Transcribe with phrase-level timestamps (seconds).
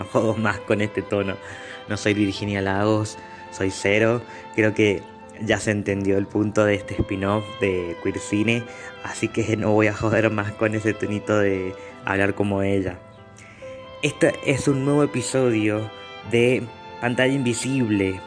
[0.00, 1.36] no juego más con este tono.
[1.88, 3.18] No soy Virginia Lagos,
[3.52, 4.22] soy cero.
[4.56, 5.02] Creo que
[5.42, 8.62] ya se entendió el punto de este spin-off de Queer Cine,
[9.04, 11.74] así que no voy a joder más con ese tonito de
[12.04, 12.98] hablar como ella.
[14.02, 15.90] Este es un nuevo episodio
[16.30, 16.62] de
[17.00, 18.20] Pantalla Invisible.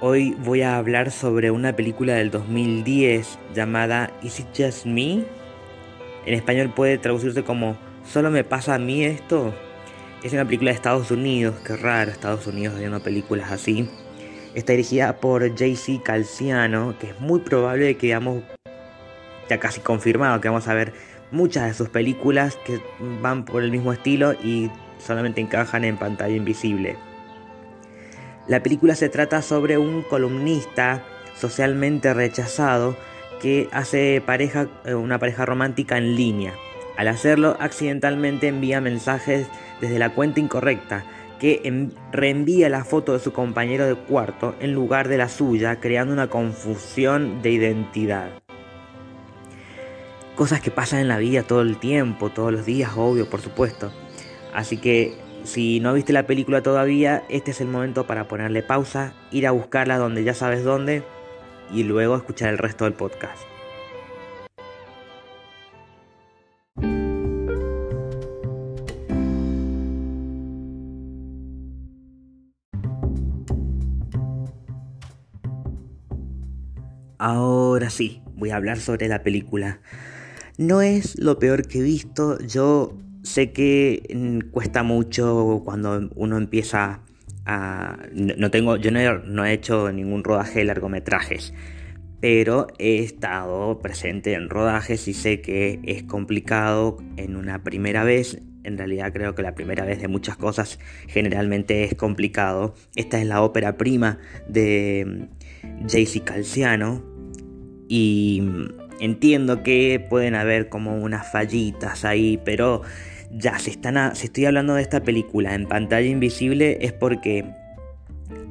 [0.00, 5.24] Hoy voy a hablar sobre una película del 2010 llamada Is It Just Me?
[6.26, 9.54] En español puede traducirse como ¿Solo me pasa a mí esto?
[10.24, 13.90] Es una película de Estados Unidos, qué raro Estados Unidos haciendo películas así.
[14.54, 18.42] Está dirigida por JC Calciano, que es muy probable que veamos,
[19.50, 20.94] ya casi confirmado, que vamos a ver
[21.30, 22.80] muchas de sus películas que
[23.20, 26.96] van por el mismo estilo y solamente encajan en pantalla invisible.
[28.48, 31.04] La película se trata sobre un columnista
[31.36, 32.96] socialmente rechazado
[33.42, 36.54] que hace pareja, eh, una pareja romántica en línea.
[36.96, 39.48] Al hacerlo, accidentalmente envía mensajes
[39.80, 41.04] desde la cuenta incorrecta,
[41.40, 46.12] que reenvía la foto de su compañero de cuarto en lugar de la suya, creando
[46.12, 48.30] una confusión de identidad.
[50.36, 53.92] Cosas que pasan en la vida todo el tiempo, todos los días, obvio, por supuesto.
[54.52, 59.12] Así que si no viste la película todavía, este es el momento para ponerle pausa,
[59.30, 61.02] ir a buscarla donde ya sabes dónde
[61.72, 63.53] y luego escuchar el resto del podcast.
[78.36, 79.80] Voy a hablar sobre la película.
[80.56, 86.36] No es lo peor que he visto, yo sé que mm, cuesta mucho cuando uno
[86.36, 87.00] empieza
[87.46, 87.98] a...
[88.12, 91.52] No tengo, yo no he, hecho ningún rodaje de largometrajes,
[92.20, 98.40] pero he estado presente en rodajes y sé que es complicado en una primera vez.
[98.62, 102.74] En realidad creo que la primera vez de muchas cosas generalmente es complicado.
[102.94, 104.18] Esta es la ópera prima
[104.48, 105.28] de
[105.62, 107.13] mm, JC Calciano,
[107.96, 108.42] y
[108.98, 112.82] entiendo que pueden haber como unas fallitas ahí, pero
[113.30, 117.44] ya, si, están si estoy hablando de esta película en pantalla invisible es porque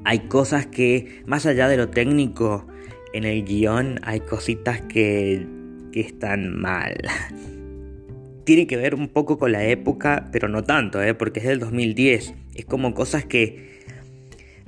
[0.06, 2.66] hay cosas que, más allá de lo técnico,
[3.12, 5.46] en el guion hay cositas que,
[5.92, 6.96] que están mal.
[8.46, 11.16] Tiene que ver un poco con la época, pero no tanto, ¿eh?
[11.16, 12.34] porque es del 2010.
[12.56, 13.74] Es como cosas que...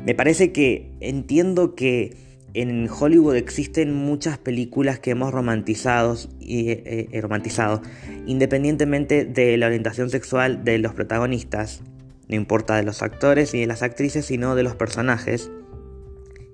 [0.03, 2.24] Me parece que entiendo que
[2.55, 7.81] en Hollywood existen muchas películas que hemos romantizado, y, eh, eh, romantizado,
[8.25, 11.81] independientemente de la orientación sexual de los protagonistas,
[12.29, 15.51] no importa de los actores y de las actrices, sino de los personajes.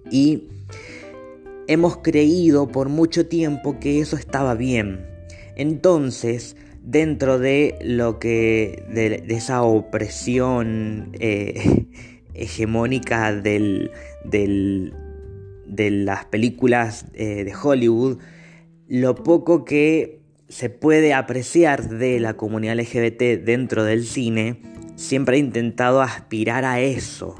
[0.10, 0.50] Y
[1.68, 5.06] hemos creído por mucho tiempo que eso estaba bien.
[5.56, 8.84] Entonces, dentro de lo que.
[8.90, 11.86] de, esa opresión eh,
[12.34, 13.92] hegemónica del,
[14.26, 14.94] del,
[15.72, 18.20] de las películas eh, de Hollywood,
[18.88, 24.62] lo poco que se puede apreciar de la comunidad LGBT dentro del cine,
[24.96, 27.36] siempre ha intentado aspirar a eso.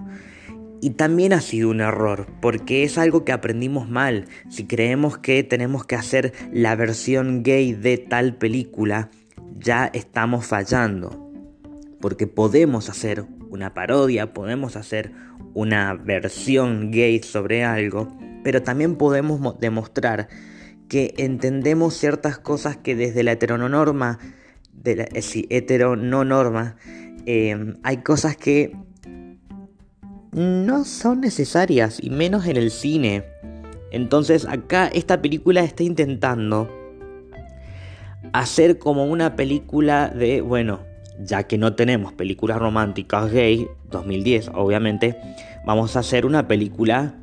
[0.80, 4.26] Y también ha sido un error, porque es algo que aprendimos mal.
[4.50, 9.12] Si creemos que tenemos que hacer la versión gay de tal película,
[9.60, 11.32] ya estamos fallando.
[12.00, 15.12] Porque podemos hacer una parodia, podemos hacer
[15.54, 18.08] una versión gay sobre algo,
[18.44, 20.30] pero también podemos demostrar
[20.88, 24.20] que entendemos ciertas cosas que desde la heteronorma,
[24.74, 26.78] de la eh, heteronorma,
[27.26, 28.76] em, hay cosas que
[30.32, 33.26] no son necesarias, y menos en el cine.
[33.92, 36.70] Entonces acá esta película está intentando
[38.32, 40.80] hacer como una película de, bueno,
[41.20, 45.18] ya que no tenemos películas románticas gay, 2010 obviamente,
[45.66, 47.16] vamos a hacer una película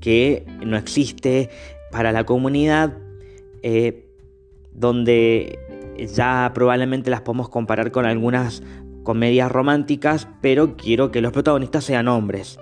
[0.00, 1.50] que no existe
[1.90, 2.96] para la comunidad,
[3.62, 4.06] eh,
[4.72, 5.58] donde
[6.14, 8.62] ya probablemente las podemos comparar con algunas
[9.02, 12.58] comedias románticas, pero quiero que los protagonistas sean hombres.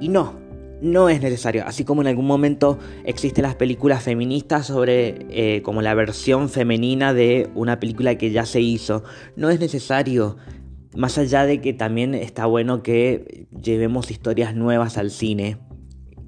[0.00, 0.34] Y no,
[0.82, 1.64] no es necesario.
[1.66, 7.14] Así como en algún momento existen las películas feministas sobre eh, como la versión femenina
[7.14, 9.04] de una película que ya se hizo,
[9.36, 10.36] no es necesario.
[10.94, 15.58] Más allá de que también está bueno que llevemos historias nuevas al cine,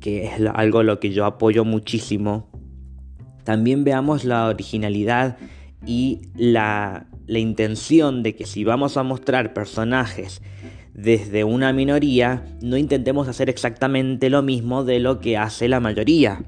[0.01, 2.51] que es algo lo que yo apoyo muchísimo.
[3.45, 5.37] También veamos la originalidad
[5.85, 10.43] y la, la intención de que si vamos a mostrar personajes
[10.95, 16.45] desde una minoría, no intentemos hacer exactamente lo mismo de lo que hace la mayoría.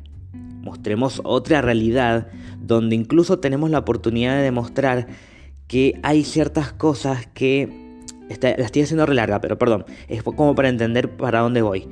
[0.61, 2.29] Mostremos otra realidad
[2.61, 5.07] donde incluso tenemos la oportunidad de demostrar
[5.67, 7.69] que hay ciertas cosas que...
[8.29, 11.89] la estoy haciendo re larga, pero perdón, es como para entender para dónde voy.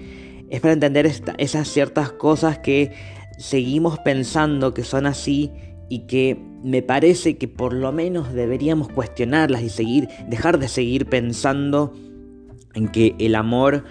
[0.50, 2.92] Es para entender esas ciertas cosas que
[3.38, 5.50] seguimos pensando que son así
[5.88, 11.06] y que me parece que por lo menos deberíamos cuestionarlas y seguir, dejar de seguir
[11.06, 11.94] pensando
[12.74, 13.84] en que el amor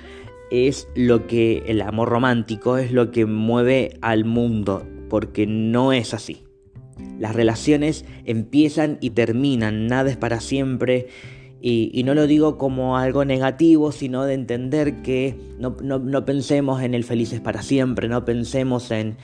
[0.51, 6.13] es lo que, el amor romántico es lo que mueve al mundo, porque no es
[6.13, 6.43] así.
[7.17, 11.07] Las relaciones empiezan y terminan, nada es para siempre.
[11.63, 17.03] Y, no lo digo como algo negativo, sino de entender que no, pensemos en el
[17.03, 19.17] felices para siempre, no pensemos en,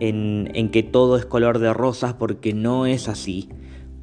[0.00, 3.48] en, que todo es color de rosas, porque no es así.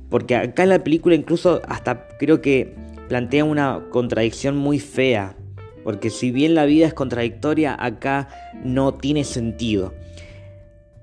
[0.10, 2.76] Porque acá en la película incluso hasta creo que
[3.12, 5.36] plantea una contradicción muy fea.
[5.84, 8.30] Porque si bien la vida es contradictoria, acá
[8.64, 9.94] no tiene sentido.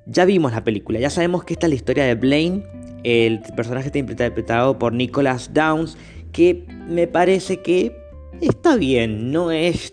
[0.06, 2.64] Ya vimos la película, ya sabemos que esta es la historia de Blaine.
[3.04, 5.98] El personaje está interpretado por Nicholas Downs,
[6.32, 7.94] que me parece que
[8.40, 9.92] está bien, no es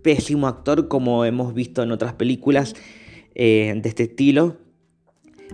[0.00, 2.74] pésimo actor como hemos visto en otras películas
[3.34, 4.56] eh, de este estilo.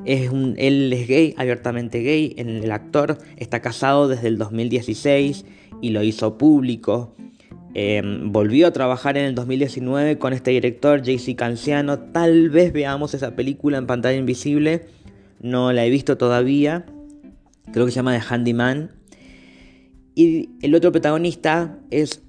[0.05, 2.35] Es un, él es gay, abiertamente gay.
[2.37, 5.45] El actor está casado desde el 2016
[5.81, 7.15] y lo hizo público.
[7.75, 11.99] Em, volvió a trabajar en el 2019 con este director, JC Canciano.
[11.99, 14.87] Tal vez veamos esa película en pantalla invisible.
[15.41, 16.87] No la he visto todavía.
[17.73, 18.93] Creo que se llama The Handyman.
[20.15, 22.23] Y el otro protagonista es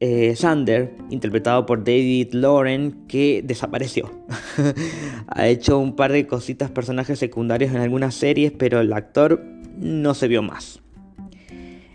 [0.00, 4.10] eh, Sander, interpretado por David Lauren, que desapareció.
[5.26, 9.42] ha hecho un par de cositas, personajes secundarios en algunas series, pero el actor
[9.76, 10.80] no se vio más.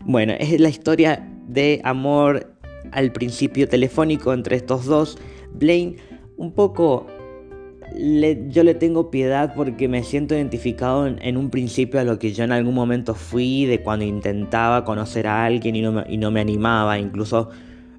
[0.05, 2.55] Bueno, es la historia de amor
[2.91, 5.17] al principio telefónico entre estos dos,
[5.53, 5.97] Blaine
[6.35, 7.07] un poco
[7.95, 12.43] yo le tengo piedad porque me siento identificado en, un principio a lo que yo
[12.43, 16.41] en algún momento fui, de cuando intentaba conocer a alguien y no y no me
[16.41, 17.49] animaba, incluso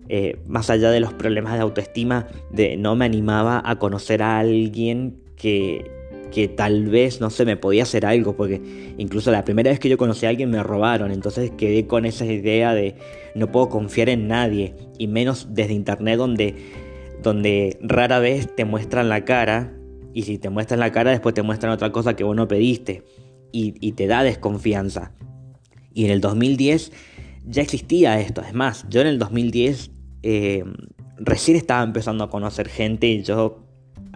[0.08, 4.38] eh, más allá de los problemas de autoestima, de no me animaba a conocer a
[4.38, 5.90] alguien que,
[6.34, 8.60] que tal vez, no sé, me podía hacer algo, porque
[8.98, 12.26] incluso la primera vez que yo conocí a alguien me robaron, entonces quedé con esa
[12.26, 12.96] idea de
[13.36, 16.56] no puedo confiar en nadie, y menos desde internet donde,
[17.22, 19.72] donde rara vez te muestran la cara,
[20.12, 23.04] y si te muestran la cara después te muestran otra cosa que vos no pediste,
[23.54, 25.12] y, te da desconfianza.
[25.92, 26.90] Y en el 2010
[27.46, 29.92] ya existía esto, es más, yo en el 2010
[30.26, 30.64] eh,
[31.18, 33.58] recién estaba empezando a conocer gente, y yo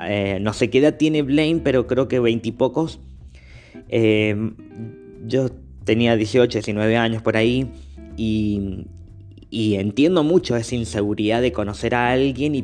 [0.02, 2.98] eh, no sé qué edad tiene Blaine, pero creo que veintipocos.
[3.90, 4.34] Eh,
[5.26, 5.50] yo
[5.84, 7.70] tenía 18, 19 años por ahí
[8.16, 8.84] y,
[9.50, 12.62] entiendo mucho esa inseguridad de conocer a alguien y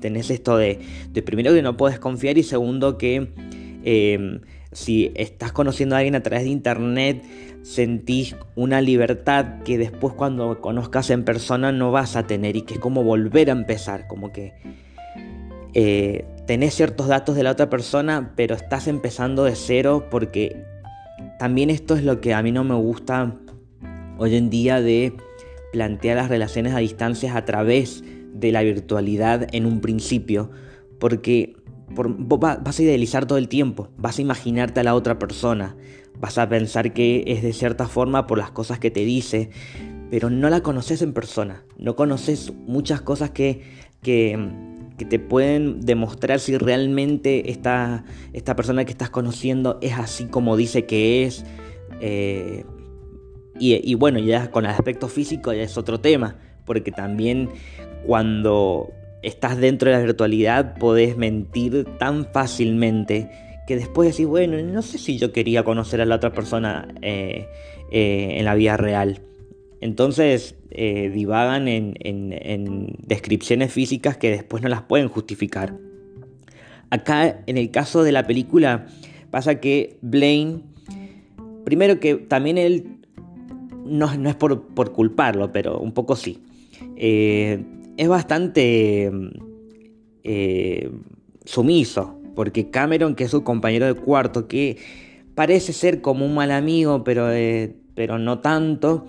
[0.00, 0.78] tenés esto de,
[1.24, 4.40] primero que no puedes confiar y segundo que
[4.74, 7.24] si estás conociendo a alguien a través de internet
[7.62, 12.74] sentís una libertad que después cuando conozcas en persona no vas a tener y que
[12.74, 14.52] es como volver a empezar, como que
[15.72, 20.62] eh, tenés ciertos datos de la otra persona, pero estás empezando de cero porque
[21.38, 23.36] también esto es lo que a mí no me gusta
[24.18, 25.14] hoy en día de
[25.72, 30.50] plantear las relaciones a distancias a través de la virtualidad en un principio,
[30.98, 31.56] porque
[31.88, 35.76] vas a idealizar todo el tiempo, vas a imaginarte a la otra persona,
[36.18, 39.50] vas a pensar que es de cierta forma por las cosas que te dice,
[40.10, 43.62] pero no la conoces en persona, no conoces muchas cosas que,
[44.02, 44.38] que
[44.96, 50.56] que te pueden demostrar si realmente esta, esta persona que estás conociendo es así como
[50.56, 51.44] dice que es.
[52.00, 52.64] Eh,
[53.58, 57.50] y, bueno, ya con el aspecto físico ya es otro tema, porque también
[58.04, 58.90] cuando
[59.24, 63.30] estás dentro de la virtualidad podés mentir tan fácilmente
[63.66, 67.48] que después decís, bueno, no sé si yo quería conocer a la otra persona eh,
[67.90, 69.22] eh, en la vida real.
[69.80, 75.76] Entonces eh, divagan en, descripciones físicas que después no las pueden justificar.
[76.90, 78.86] Acá, en el caso de la película,
[79.30, 80.62] pasa que Blaine,
[81.64, 82.98] primero que también él,
[83.84, 86.42] no, es por, culparlo, pero un poco sí,
[87.96, 89.10] es bastante
[90.22, 90.90] eh,
[91.44, 94.78] sumiso, porque Cameron, que es su compañero de cuarto, que
[95.34, 97.28] parece ser como un mal amigo, pero,
[97.94, 99.06] pero no tanto,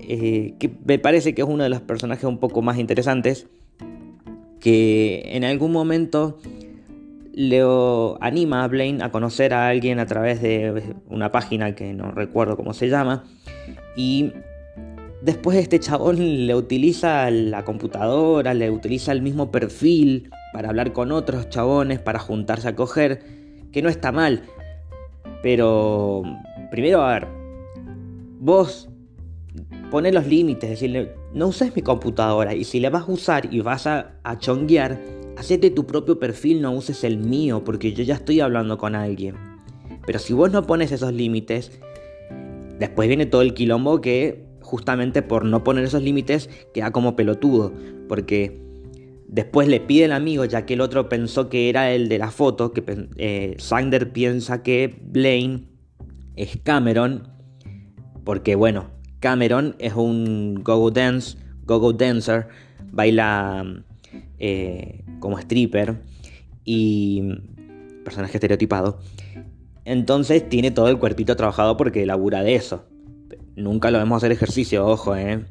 [0.00, 3.46] eh, que me parece que es uno de los personajes un poco más interesantes,
[4.60, 6.38] que en algún momento
[7.32, 7.62] le
[8.20, 12.56] anima a Blaine a conocer a alguien a través de una página que no recuerdo
[12.56, 13.24] cómo se llama,
[13.96, 14.32] y
[15.20, 21.12] después este chabón le utiliza la computadora, le utiliza el mismo perfil para hablar con
[21.12, 23.22] otros chabones, para juntarse a coger,
[23.72, 24.42] que no está mal,
[25.42, 26.22] pero
[26.70, 27.28] primero a ver,
[28.40, 28.88] vos
[29.90, 33.60] pone los límites, decirle, no uses mi computadora y si la vas a usar y
[33.60, 35.00] vas a, a chonguear,
[35.36, 39.36] hacete tu propio perfil, no uses el mío, porque yo ya estoy hablando con alguien.
[40.06, 41.70] Pero si vos no pones esos límites,
[42.78, 47.72] después viene todo el quilombo que justamente por no poner esos límites queda como pelotudo,
[48.06, 48.60] porque
[49.26, 52.30] después le pide el amigo, ya que el otro pensó que era el de la
[52.30, 55.68] foto, que eh, Sander piensa que Blaine
[56.36, 57.28] es Cameron,
[58.24, 62.48] porque bueno, Cameron es un go-go dance, go-go dancer,
[62.92, 63.64] baila
[64.38, 65.96] eh, como stripper
[66.66, 67.22] y
[68.04, 68.98] personaje estereotipado.
[69.86, 72.84] Entonces tiene todo el cuerpito trabajado porque labura de eso.
[73.58, 75.44] Nunca lo vemos hacer ejercicio, ojo, eh.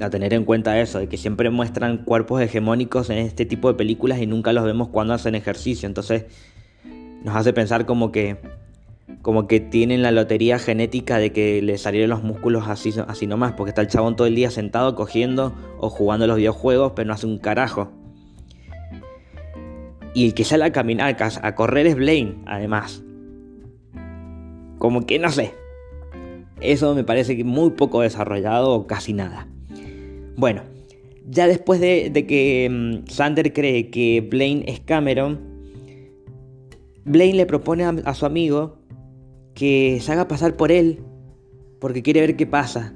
[0.00, 3.74] A tener en cuenta eso, de que siempre muestran cuerpos hegemónicos en este tipo de
[3.74, 5.88] películas y nunca los vemos cuando hacen ejercicio.
[5.88, 6.26] Entonces
[7.24, 8.36] nos hace pensar como que
[9.22, 13.54] como que tienen la lotería genética de que le salieron los músculos así, así nomás,
[13.54, 17.14] porque está el chabón todo el día sentado cogiendo o jugando los videojuegos, pero no
[17.14, 17.90] hace un carajo.
[20.14, 23.02] Y el que sale a caminar, a correr es Blaine, además.
[24.78, 25.54] Como que no sé.
[26.60, 29.48] Eso me parece que muy poco desarrollado o casi nada.
[30.36, 30.62] Bueno,
[31.28, 35.40] ya después de, que mm, Sander cree que Blaine es Cameron,
[37.04, 38.78] Blaine le propone a su amigo
[39.54, 41.00] que se haga pasar por él,
[41.80, 42.94] porque quiere ver qué pasa.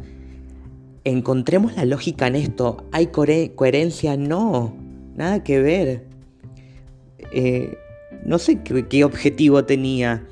[1.04, 2.87] Encontremos la lógica en esto.
[2.92, 4.16] ¿Hay coherencia?
[4.16, 4.73] No,
[5.16, 6.07] nada que ver.
[7.33, 7.76] Eh,
[8.25, 10.28] no sé qué, objetivo tenía.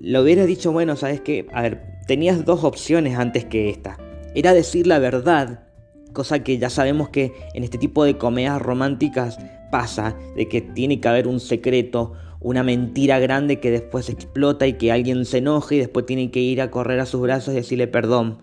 [0.00, 3.98] Lo hubiera dicho, bueno, sabes que, a ver, tenías dos opciones antes que esta.
[4.34, 5.64] Era decir la verdad,
[6.12, 9.38] cosa que ya sabemos que en este tipo de comedias románticas
[9.70, 14.74] pasa, de que tiene que haber un secreto, una mentira grande que después explota y
[14.74, 17.56] que alguien se enoje y después tiene que ir a correr a sus brazos y
[17.56, 18.42] decirle perdón.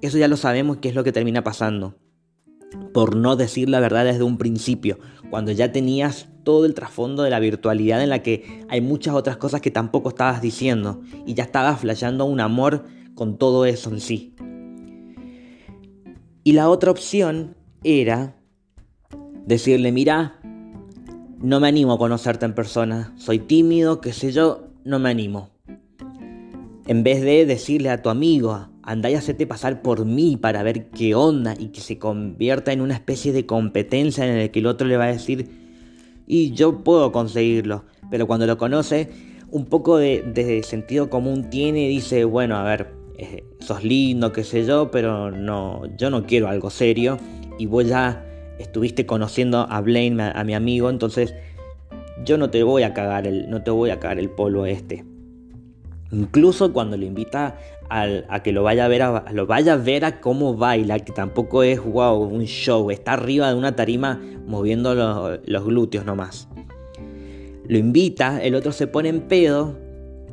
[0.00, 1.96] Eso ya lo sabemos que es lo que termina pasando.
[2.92, 4.98] Por no decir la verdad desde un principio,
[5.30, 9.36] cuando ya tenías todo el trasfondo de la virtualidad en la que hay muchas otras
[9.36, 14.00] cosas que tampoco estabas diciendo y ya estabas flasheando un amor con todo eso en
[14.00, 14.34] sí.
[16.44, 18.36] Y la otra opción era
[19.46, 20.38] decirle, mira,
[21.40, 25.50] no me animo a conocerte en persona, soy tímido, qué sé yo, no me animo.
[26.86, 30.86] En vez de decirle a tu amigo, anda y hacerte pasar por mí para ver
[30.90, 34.66] qué onda y que se convierta en una especie de competencia en la que el
[34.66, 35.48] otro le va a decir,
[36.26, 39.10] y yo puedo conseguirlo, pero cuando lo conoce,
[39.50, 44.44] un poco de, sentido común tiene y dice, bueno, a ver, eh, sos lindo, qué
[44.44, 47.18] sé yo, pero no, yo no quiero algo serio
[47.58, 48.22] y voy a
[48.58, 51.34] estuviste conociendo a Blaine, a, mi amigo, entonces
[52.24, 55.04] yo no te voy a cagar el, no te voy a cagar el polvo este.
[56.12, 60.04] Incluso cuando lo invita a que lo vaya a ver a, lo vaya a ver
[60.04, 64.94] a cómo baila, que tampoco es wow, un show, está arriba de una tarima moviendo
[64.94, 66.48] los, los glúteos nomás.
[67.68, 69.76] Lo invita, el otro se pone en pedo,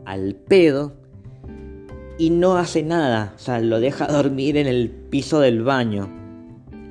[0.06, 0.94] al pedo,
[2.18, 6.10] y no hace nada, o sea, lo deja dormir en el piso del baño.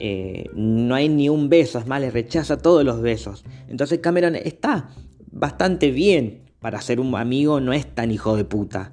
[0.01, 3.45] Eh, no hay ni un beso, es más, le rechaza todos los besos.
[3.69, 4.91] Entonces Cameron está
[5.31, 8.93] bastante bien para ser un amigo, no es tan hijo de puta.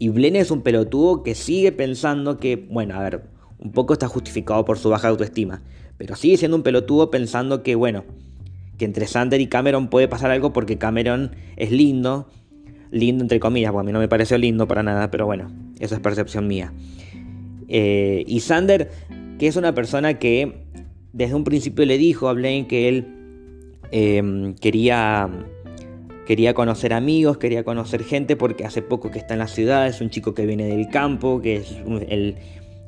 [0.00, 3.22] Y Blaine es un pelotudo que sigue pensando que, bueno, a ver,
[3.58, 5.62] un poco está justificado por su baja autoestima,
[5.98, 8.04] pero sigue siendo un pelotudo pensando que, bueno,
[8.78, 12.30] que entre Sander y Cameron puede pasar algo porque Cameron es lindo,
[12.90, 15.96] lindo entre comillas, porque a mí no me pareció lindo para nada, pero bueno, esa
[15.96, 16.72] es percepción mía.
[17.68, 18.90] Eh, y Sander
[19.38, 20.64] que es una persona que
[21.12, 23.06] desde un principio le dijo a Blaine que él
[23.90, 25.30] em, quería,
[26.26, 30.00] quería conocer amigos, quería conocer gente, porque hace poco que está en la ciudad, es
[30.00, 31.76] un chico que viene del campo, que es
[32.08, 32.36] el,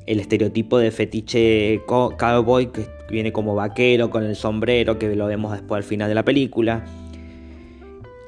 [0.05, 5.77] estereotipo de fetiche cowboy, que viene como vaquero con el sombrero, que lo vemos después
[5.77, 6.85] al final de la película.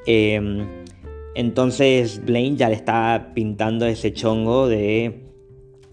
[0.06, 0.66] Em,
[1.34, 5.22] entonces Blaine ya le está pintando ese chongo de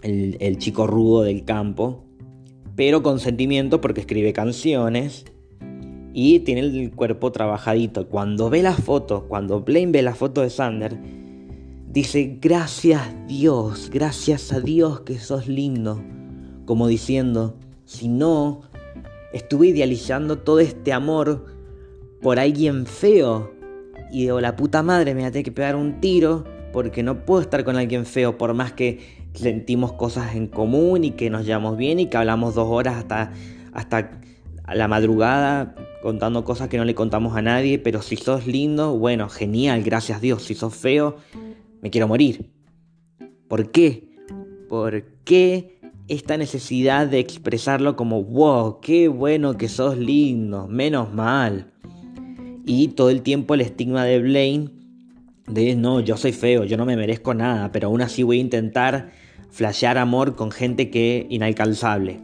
[0.02, 2.04] el chico rudo del campo
[2.76, 5.24] pero con sentimiento porque escribe canciones
[6.16, 8.08] y tiene el cuerpo trabajadito.
[8.08, 10.96] Cuando ve la foto, cuando Blaine ve la foto de Sander,
[11.90, 16.00] dice, gracias Dios, gracias a Dios que sos lindo.
[16.66, 18.62] Como diciendo, si no,
[19.32, 21.46] estuve idealizando todo este amor
[22.22, 23.52] por alguien feo.
[24.12, 27.24] Y digo, la puta madre me va a tener que pegar un tiro porque no
[27.24, 31.44] puedo estar con alguien feo por más que sentimos cosas en común y que nos
[31.44, 33.32] llevamos bien y que hablamos dos horas hasta,
[33.72, 34.20] hasta
[34.72, 39.30] la madrugada contando cosas que no le contamos a nadie, pero si sos lindo, bueno,
[39.30, 40.42] genial, gracias a Dios.
[40.42, 41.16] Si sos feo,
[41.80, 42.50] me quiero morir.
[43.48, 44.14] ¿Por qué?
[44.68, 51.72] ¿Por qué esta necesidad de expresarlo como, wow, qué bueno que sos lindo, menos mal.
[52.66, 54.70] Y todo el tiempo el estigma de Blaine
[55.46, 58.42] de, no, yo soy feo, yo no me merezco nada, pero aún así voy a
[58.42, 59.12] intentar
[59.48, 62.20] flashear amor con gente que inalcanzable.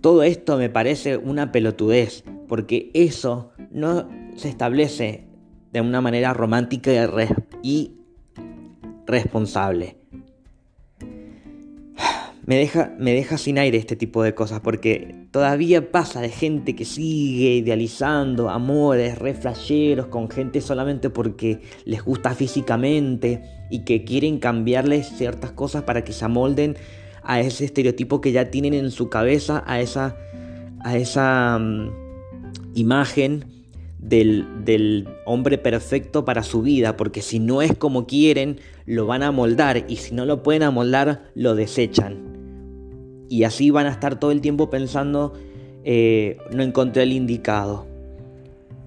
[0.00, 5.24] Todo esto me parece una pelotudez, porque eso no se establece
[5.72, 6.92] de una manera romántica
[7.62, 7.96] y
[9.06, 9.96] responsable.
[12.46, 16.74] Me deja, me deja sin aire este tipo de cosas porque todavía pasa de gente
[16.74, 19.36] que sigue idealizando amores re
[20.08, 26.14] con gente solamente porque les gusta físicamente y que quieren cambiarles ciertas cosas para que
[26.14, 26.78] se amolden
[27.28, 30.16] a ese estereotipo que ya tienen en su cabeza, a esa,
[30.80, 31.90] a esa mm,
[32.74, 33.44] imagen
[33.98, 39.22] del, del, hombre perfecto para su vida, porque si no es como quieren, lo van
[39.22, 42.16] a moldar y si no lo pueden amoldar, lo desechan.
[43.28, 45.34] Y así van a estar todo el tiempo pensando,
[45.84, 47.86] eh, no encontré el indicado.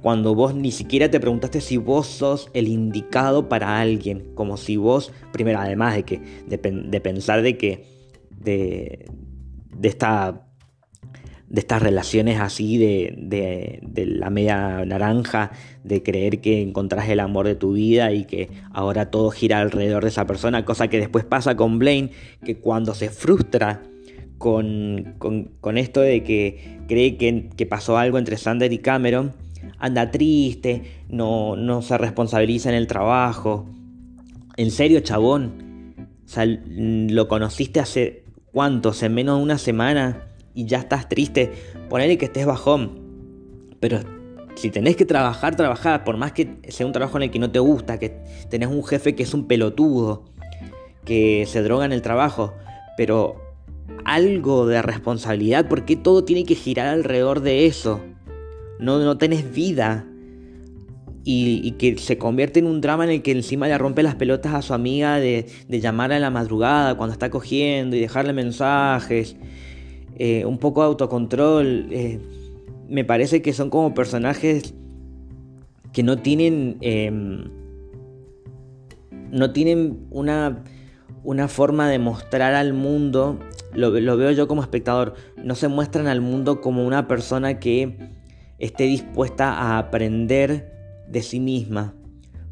[0.01, 4.31] Cuando vos ni siquiera te preguntaste si vos sos el indicado para alguien.
[4.33, 8.00] Como si vos, primero, además de que, de, pensar de que,
[8.43, 9.05] de,
[9.75, 10.48] de esta
[11.51, 13.13] de estas relaciones así de,
[13.81, 15.51] de, la media naranja,
[15.83, 20.03] de creer que encontrás el amor de tu vida y que ahora todo gira alrededor
[20.03, 22.12] de esa persona, cosa que después pasa con Blaine,
[22.45, 23.81] que cuando se frustra
[24.38, 25.17] con,
[25.75, 29.33] esto de que cree que, pasó algo entre Sander y Cameron,
[29.77, 33.65] anda triste, no, no se responsabiliza en el trabajo.
[34.55, 35.95] En serio, chabón,
[36.77, 41.51] lo conociste hace cuántos, en menos de una semana y ya estás triste.
[41.90, 43.00] Ponele que estés bajón,
[43.79, 44.00] pero
[44.55, 47.51] si tenés que trabajar, trabajar, por más que sea un trabajo en el que no
[47.51, 50.25] te gusta, que tenés un jefe que es un pelotudo,
[51.05, 52.53] que se droga en el trabajo,
[52.98, 53.42] pero
[54.05, 58.01] algo de responsabilidad porque todo tiene que girar alrededor de eso.
[58.79, 60.05] No, no tenés vida.
[61.24, 64.55] Y, que se convierte en un drama en el que encima le rompe las pelotas
[64.55, 69.36] a su amiga de, de llamarla en la madrugada cuando está cogiendo y dejarle mensajes.
[70.18, 71.88] Eh, un poco de autocontrol.
[71.92, 72.20] Eh,
[72.90, 74.74] me parece que son como personajes
[75.94, 76.77] que no tienen.
[76.81, 77.50] Em,
[79.31, 80.64] no tienen una,
[81.24, 83.40] una forma de mostrar al mundo
[83.74, 87.98] lo, veo yo como espectador, no se muestran al mundo como una persona que
[88.60, 90.80] esté dispuesta a aprender
[91.11, 91.95] de sí misma.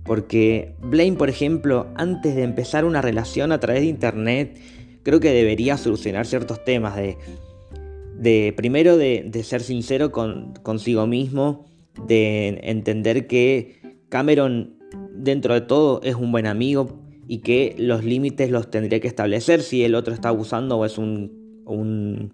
[0.04, 4.60] Porque Blaine, por ejemplo, antes de empezar una relación a través de internet,
[5.04, 7.18] creo que debería solucionar ciertos temas de,
[8.18, 11.66] de primero de, ser sincero con, consigo mismo,
[12.08, 14.78] de entender que Cameron
[15.14, 19.62] dentro de todo es un buen amigo, y que los límites los tendría que establecer
[19.62, 21.32] si el otro está abusando o es un,
[21.64, 22.34] un,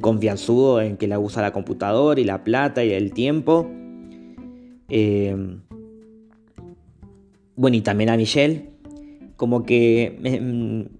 [0.00, 3.68] confianzudo en que le abusa la computadora y la plata y el tiempo.
[4.90, 5.36] Eh,
[7.56, 8.70] bueno, y también a Michelle,
[9.36, 10.18] como que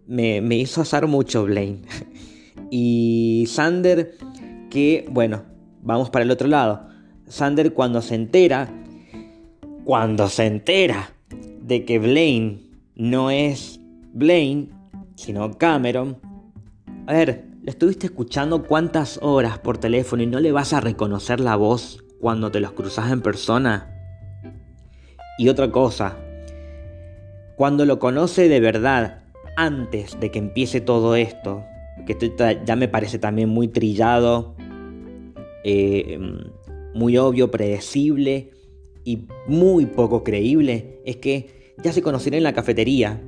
[0.06, 1.82] me, me hizo asar mucho Blaine.
[2.70, 4.16] y Sander,
[4.70, 5.42] que bueno,
[5.82, 6.88] vamos para el otro lado.
[7.26, 8.68] Sander cuando se entera,
[9.84, 11.14] cuando se entera
[11.62, 12.60] de que Blaine
[12.96, 13.80] no es
[14.12, 14.70] Blaine,
[15.14, 16.18] sino Cameron.
[17.06, 21.40] A ver, lo estuviste escuchando cuántas horas por teléfono y no le vas a reconocer
[21.40, 23.96] la voz cuando te los cruzas en persona.
[25.38, 26.16] Y otra cosa,
[27.56, 29.22] cuando lo conoce de verdad,
[29.56, 31.64] antes de que empiece todo esto,
[32.06, 32.32] que
[32.64, 34.54] ya me parece también muy trillado,
[35.64, 36.18] eh,
[36.94, 38.50] muy obvio, predecible
[39.04, 43.20] y muy poco creíble, es que ya se conocieron en la cafetería,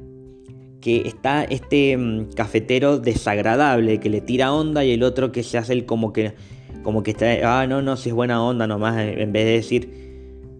[0.80, 5.56] que está este mm, cafetero desagradable que le tira onda y el otro que se
[5.56, 6.34] hace el como que
[6.82, 10.02] como que está, ah, no, no, si es buena onda nomás, en vez de decir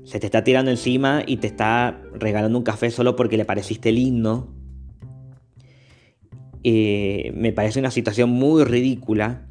[0.05, 3.93] se te está tirando encima y te está regalando un café solo porque le pareciste
[3.93, 4.53] lindo.
[6.65, 9.47] Eh, me parece una situación muy ridícula.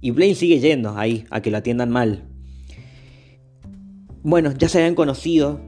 [0.00, 2.24] Y Blaine sigue yendo ahí a que lo atiendan mal.
[4.22, 5.60] Bueno, ya se habían conocido.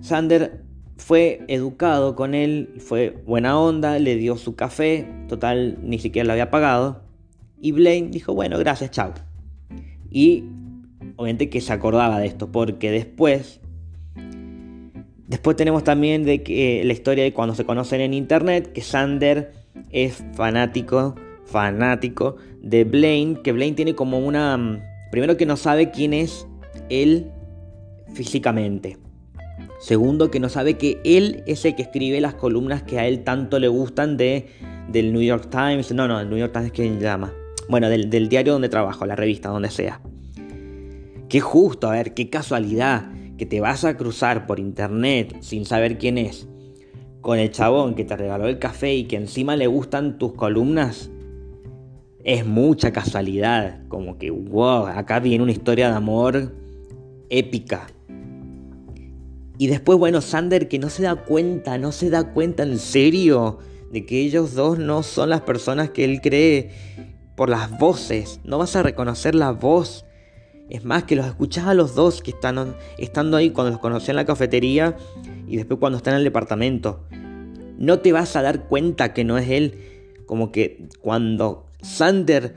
[0.00, 0.64] Sander
[0.96, 6.32] fue educado con él, fue buena onda, le dio su café, total ni siquiera lo
[6.32, 7.04] había pagado.
[7.60, 9.14] Y Blaine dijo, bueno, gracias, chao.
[10.10, 10.44] Y
[11.16, 13.60] obviamente que se acordaba de esto, porque después,
[15.26, 19.52] después tenemos también de que, la historia de cuando se conocen en internet, que Sander
[19.90, 25.90] es fanático, fanático de Blaine, que Blaine tiene como una, mm, primero que no sabe
[25.90, 26.46] quién es
[26.88, 27.30] él
[28.14, 28.98] físicamente.
[29.80, 33.24] Segundo, que no sabe que él es el que escribe las columnas que a él
[33.24, 34.46] tanto le gustan de
[34.88, 37.32] del New York Times, no, no, el New York Times es quien llama,
[37.70, 40.00] bueno, del, diario donde trabajo, la revista, donde sea.
[41.28, 45.96] Qué justo, a ver, qué casualidad que te vas a cruzar por internet sin saber
[45.96, 46.48] quién es,
[47.20, 51.10] con el chabón que te regaló el café y que encima le gustan tus columnas,
[52.24, 53.86] es mucha casualidad.
[53.88, 56.52] Como que, wow, acá viene una historia de amor
[57.30, 57.86] épica.
[59.58, 63.58] Y después, bueno, Sander que no se da cuenta, no se da cuenta en serio
[63.92, 66.70] de que ellos dos no son las personas que él cree
[67.40, 68.38] por las voces.
[68.44, 70.04] No vas a reconocer la voz
[70.68, 74.10] es más, que los escuchás a los dos que están estando ahí cuando los conocí
[74.10, 74.94] en la cafetería
[75.48, 77.06] y después cuando están en el departamento.
[77.78, 79.78] No te vas a dar cuenta que no es él.
[80.26, 82.56] Como que cuando Sander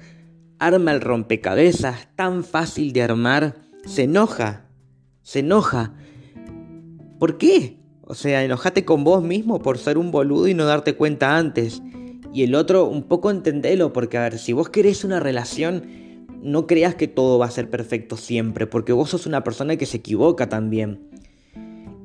[0.59, 4.65] arma el rompecabezas tan fácil de armar, se enoja.
[5.21, 5.93] Se enoja.
[7.19, 7.79] ¿Por qué?
[8.01, 11.81] O sea, enojate con vos mismo por ser un boludo y no darte cuenta antes.
[12.33, 15.83] Y el otro, un poco entendelo, porque a ver, si vos querés una relación
[16.43, 19.85] no creas que todo va a ser perfecto siempre, porque vos sos una persona que
[19.85, 20.99] se equivoca también.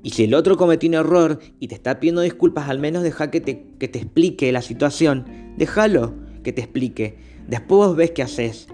[0.05, 3.33] Y si el otro cometió un error y te está pidiendo disculpas, al menos deja
[3.33, 5.25] que te, que te explique la situación.
[5.57, 6.15] Déjalo
[6.45, 7.19] que te explique.
[7.49, 8.69] Después vos ves qué haces.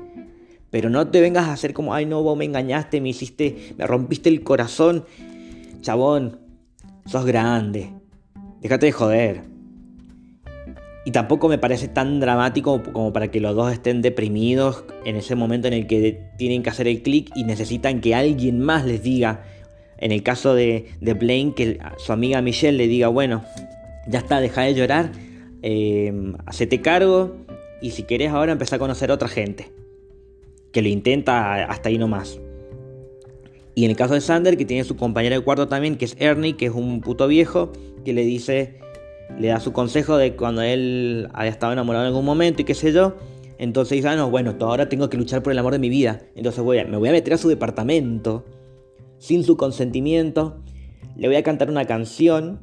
[0.70, 3.86] Pero no te vengas a hacer como, ay no, vos me engañaste, me hiciste, me
[3.86, 5.06] rompiste el corazón.
[5.80, 6.40] Chabón,
[7.06, 7.94] sos grande.
[8.60, 9.53] Déjate de joder.
[11.04, 15.34] Y tampoco me parece tan dramático como para que los dos estén deprimidos en ese
[15.34, 19.02] momento en el que tienen que hacer el clic y necesitan que alguien más les
[19.02, 19.44] diga.
[19.98, 23.44] En el caso de, de Blaine, que su amiga Michelle le diga, bueno,
[24.06, 25.12] ya está, deja de llorar,
[25.62, 26.12] eh,
[26.46, 27.36] hacete cargo
[27.80, 29.70] y si querés ahora empezar a conocer a otra gente.
[30.72, 32.40] Que lo intenta hasta ahí nomás.
[33.74, 36.16] Y en el caso de Sander, que tiene su compañero de cuarto también, que es
[36.18, 37.72] Ernie, que es un puto viejo,
[38.04, 38.78] que le dice,
[39.38, 42.74] le da su consejo de cuando él haya estado enamorado en algún momento y qué
[42.74, 43.16] sé yo.
[43.58, 46.22] Entonces dice, ah, no, bueno, ahora tengo que luchar por el amor de mi vida.
[46.34, 48.44] Entonces voy me voy a meter a su departamento
[49.18, 50.60] sin su consentimiento.
[51.16, 52.60] Le voy a cantar una canción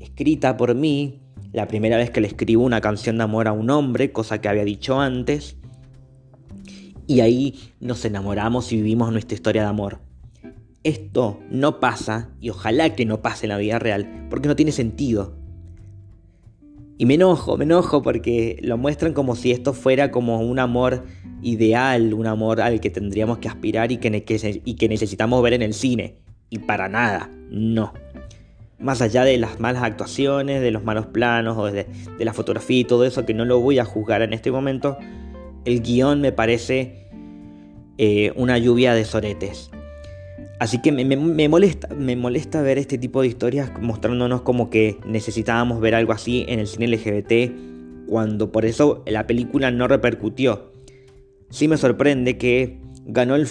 [0.00, 1.22] escrita por mí.
[1.52, 4.48] La primera vez que le escribo una canción de amor a un hombre, cosa que
[4.48, 5.56] había dicho antes.
[7.06, 10.00] Y ahí nos enamoramos y vivimos nuestra historia de amor.
[10.82, 14.72] Esto no pasa, y ojalá que no pase en la vida real, porque no tiene
[14.72, 15.35] sentido.
[16.98, 21.04] Y me enojo, me enojo porque lo muestran como si esto fuera como un amor
[21.42, 26.16] ideal, un amor al que tendríamos que aspirar y que, necesitamos ver en el cine.
[26.48, 27.92] Y para nada, no.
[28.78, 31.86] Más allá de las malas actuaciones, de los malos planos o de,
[32.18, 34.96] la fotografía y todo eso, que no lo voy a juzgar en este momento,
[35.66, 37.08] el guion me parece
[37.98, 39.70] eh, una lluvia de soretes.
[40.58, 45.80] Así que me, molesta, me molesta ver este tipo de historias mostrándonos como que necesitábamos
[45.80, 50.72] ver algo así en el cine LGBT, cuando por eso la película no repercutió.
[51.50, 53.46] Sí me sorprende que ganó el,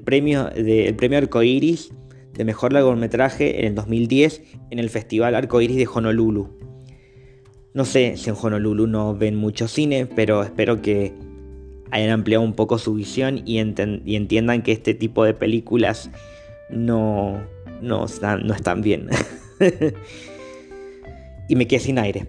[0.00, 1.92] premio, de, el premio Arcoiris
[2.32, 6.48] de mejor largometraje en el 2010 en el Festival Arcoiris de Honolulu.
[7.74, 11.12] No sé si en Honolulu no ven mucho cine, pero espero que
[11.90, 16.10] hayan ampliado un poco su visión y entiendan que este tipo de películas
[16.70, 17.40] no,
[17.80, 19.08] no, están, no están bien.
[21.48, 22.28] y me quedé sin aire.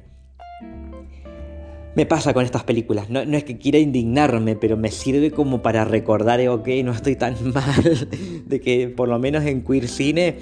[1.95, 5.83] Me pasa con estas películas, no, es que quiera indignarme, pero me sirve como para
[5.85, 8.07] recordar, ok, no estoy tan mal,
[8.45, 10.37] de que por lo menos en queer cine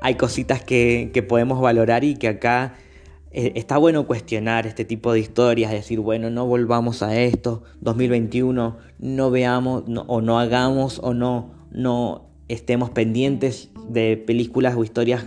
[0.00, 2.74] hay cositas que, podemos valorar y que acá
[3.30, 8.78] eh, está bueno cuestionar este tipo de historias, decir, bueno, no volvamos a esto, 2021,
[8.98, 15.26] no veamos o no hagamos o no, no estemos pendientes de películas o historias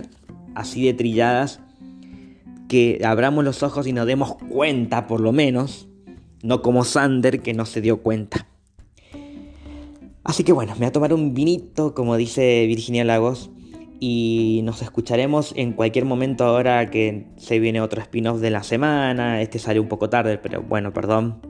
[0.54, 1.60] así de trilladas,
[2.68, 5.88] que abramos los ojos y nos demos cuenta por lo menos,
[6.42, 8.46] no como Sander que no se dio cuenta.
[10.22, 13.50] Así que bueno, me voy a tomar un vinito, como dice Virginia Lagos,
[14.00, 19.40] y nos escucharemos en cualquier momento ahora que se viene otro spin-off de la semana.
[19.42, 21.40] Este salió un poco tarde, pero bueno, perdón,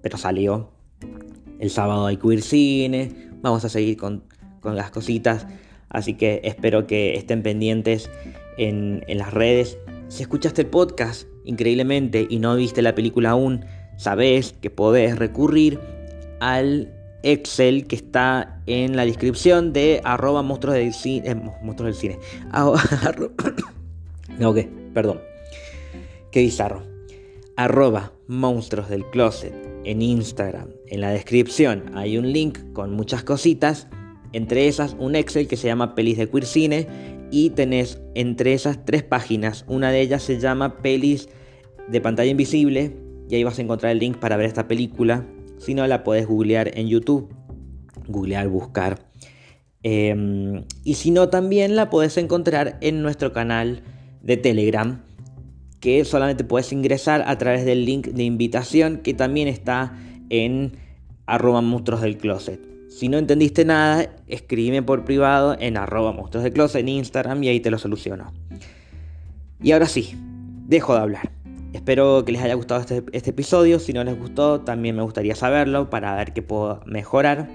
[0.00, 0.70] pero salió.
[1.58, 4.24] El sábado hay queer cine, vamos a seguir con
[4.64, 5.46] con las cositas.
[5.88, 8.10] Así que espero que estén pendientes
[8.58, 9.78] en, las redes.
[10.08, 13.64] Si escuchaste el podcast increíblemente y no viste la película aún,
[13.96, 15.78] sabes que podés recurrir
[16.40, 21.30] al Excel que está en la descripción de arroba monstruos del cine.
[21.30, 22.18] Eh, monstruos del cine.
[24.94, 25.20] Perdón.
[26.32, 26.82] Qué bizarro.
[27.56, 30.70] Arroba monstruos del closet en Instagram.
[30.88, 33.86] En la descripción hay un link con muchas cositas
[34.34, 36.86] entre esas, un Excel que se llama Pelis de Queer Cine
[37.30, 39.64] y tenés entre esas tres páginas.
[39.68, 41.28] Una de ellas se llama Pelis
[41.88, 42.96] de pantalla invisible
[43.30, 45.24] y ahí vas a encontrar el link para ver esta película.
[45.58, 47.32] Si no, la puedes googlear en YouTube.
[48.08, 49.06] Googlear, buscar.
[49.84, 53.82] Em, y si no, también la puedes encontrar en nuestro canal
[54.20, 55.04] de Telegram.
[55.78, 59.96] Que solamente puedes ingresar a través del link de invitación que también está
[60.28, 60.72] en
[61.26, 62.73] arroba monstruos del closet.
[62.96, 67.48] Si no entendiste nada, escríbeme por privado en arroba monstruos del closet en Instagram y
[67.48, 68.32] ahí te lo soluciono.
[69.60, 70.14] Y ahora sí,
[70.68, 71.32] dejo de hablar.
[71.72, 73.80] Espero que les haya gustado este, este, episodio.
[73.80, 77.48] Si no les gustó, también me gustaría saberlo para ver qué puedo mejorar.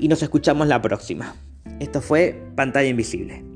[0.00, 1.36] Y nos escuchamos la próxima.
[1.78, 3.49] Esto fue Pantalla Invisible.